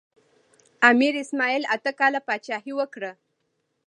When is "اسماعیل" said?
1.23-1.63